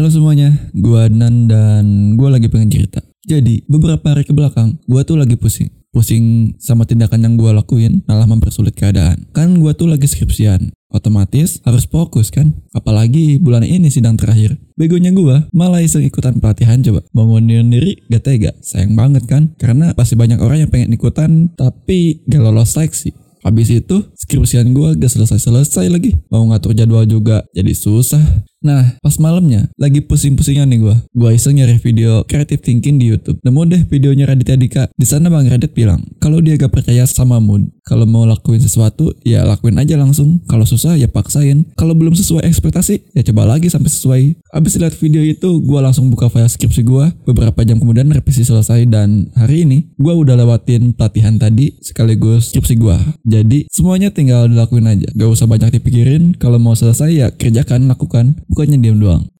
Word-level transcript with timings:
Halo 0.00 0.08
semuanya, 0.08 0.56
gua 0.72 1.12
Adnan 1.12 1.44
dan 1.44 2.16
gua 2.16 2.32
lagi 2.32 2.48
pengen 2.48 2.72
cerita. 2.72 3.04
Jadi, 3.20 3.68
beberapa 3.68 4.00
hari 4.16 4.24
ke 4.24 4.32
belakang, 4.32 4.80
gua 4.88 5.04
tuh 5.04 5.20
lagi 5.20 5.36
pusing. 5.36 5.68
Pusing 5.92 6.56
sama 6.56 6.88
tindakan 6.88 7.20
yang 7.20 7.36
gua 7.36 7.52
lakuin 7.52 8.00
malah 8.08 8.24
mempersulit 8.24 8.72
keadaan. 8.72 9.28
Kan 9.36 9.60
gua 9.60 9.76
tuh 9.76 9.92
lagi 9.92 10.08
skripsian. 10.08 10.72
Otomatis 10.88 11.60
harus 11.68 11.84
fokus 11.84 12.32
kan? 12.32 12.56
Apalagi 12.72 13.36
bulan 13.44 13.60
ini 13.60 13.92
sidang 13.92 14.16
terakhir. 14.16 14.56
Begonya 14.72 15.12
gua 15.12 15.44
malah 15.52 15.84
iseng 15.84 16.08
ikutan 16.08 16.40
pelatihan 16.40 16.80
coba. 16.80 17.04
Mau 17.12 17.36
ngundurin 17.36 17.68
diri 17.68 18.00
gak 18.08 18.24
tega. 18.24 18.56
Sayang 18.64 18.96
banget 18.96 19.28
kan? 19.28 19.52
Karena 19.60 19.92
pasti 19.92 20.16
banyak 20.16 20.40
orang 20.40 20.64
yang 20.64 20.72
pengen 20.72 20.96
ikutan 20.96 21.52
tapi 21.60 22.24
gak 22.24 22.40
lolos 22.40 22.72
seleksi. 22.72 23.12
Habis 23.44 23.68
itu 23.68 24.08
skripsian 24.16 24.72
gua 24.72 24.96
gak 24.96 25.12
selesai-selesai 25.12 25.92
lagi. 25.92 26.16
Mau 26.32 26.48
ngatur 26.48 26.72
jadwal 26.72 27.04
juga 27.04 27.44
jadi 27.52 27.76
susah. 27.76 28.48
Nah, 28.60 29.00
pas 29.00 29.16
malamnya 29.16 29.72
lagi 29.80 30.04
pusing-pusingnya 30.04 30.68
nih 30.68 30.78
gua. 30.84 30.96
Gua 31.16 31.32
iseng 31.32 31.56
nyari 31.56 31.80
video 31.80 32.20
creative 32.28 32.60
thinking 32.60 33.00
di 33.00 33.08
YouTube. 33.08 33.40
Nemu 33.40 33.60
deh 33.64 33.82
videonya 33.88 34.28
Raditya 34.28 34.56
Dika. 34.60 34.82
Di 34.92 35.08
sana 35.08 35.32
Bang 35.32 35.48
Radit 35.48 35.72
bilang, 35.72 36.04
kalau 36.20 36.44
dia 36.44 36.60
gak 36.60 36.68
percaya 36.68 37.08
sama 37.08 37.40
mood, 37.40 37.72
kalau 37.90 38.06
mau 38.06 38.22
lakuin 38.22 38.62
sesuatu, 38.62 39.10
ya 39.26 39.42
lakuin 39.42 39.74
aja 39.82 39.98
langsung. 39.98 40.38
Kalau 40.46 40.62
susah 40.62 40.94
ya 40.94 41.10
paksain. 41.10 41.66
Kalau 41.74 41.98
belum 41.98 42.14
sesuai 42.14 42.46
ekspektasi, 42.46 43.18
ya 43.18 43.26
coba 43.26 43.50
lagi 43.50 43.66
sampai 43.66 43.90
sesuai. 43.90 44.22
Abis 44.54 44.78
lihat 44.78 44.94
video 44.94 45.26
itu, 45.26 45.58
gua 45.66 45.82
langsung 45.82 46.06
buka 46.06 46.30
file 46.30 46.46
skripsi 46.46 46.86
gua. 46.86 47.10
Beberapa 47.26 47.66
jam 47.66 47.82
kemudian 47.82 48.06
revisi 48.14 48.46
selesai 48.46 48.86
dan 48.86 49.34
hari 49.34 49.66
ini 49.66 49.90
gua 49.98 50.14
udah 50.14 50.38
lewatin 50.38 50.94
pelatihan 50.94 51.34
tadi 51.34 51.74
sekaligus 51.82 52.54
skripsi 52.54 52.78
gua. 52.78 53.02
Jadi 53.26 53.66
semuanya 53.66 54.14
tinggal 54.14 54.46
dilakuin 54.46 54.86
aja. 54.86 55.10
Gak 55.10 55.26
usah 55.26 55.50
banyak 55.50 55.82
dipikirin. 55.82 56.38
Kalau 56.38 56.62
mau 56.62 56.78
selesai 56.78 57.10
ya 57.10 57.34
kerjakan, 57.34 57.90
lakukan 57.90 58.38
bukannya 58.46 58.78
diam 58.78 59.02
doang. 59.02 59.26